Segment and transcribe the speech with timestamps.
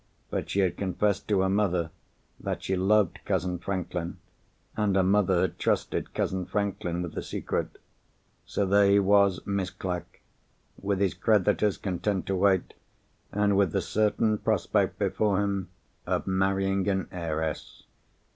[0.31, 1.91] But she had confessed to her mother
[2.39, 4.17] that she loved cousin Franklin,
[4.75, 7.77] and her mother had trusted cousin Franklin with the secret.
[8.43, 10.21] So there he was, Miss Clack,
[10.75, 12.73] with his creditors content to wait,
[13.31, 15.69] and with the certain prospect before him
[16.07, 17.83] of marrying an heiress.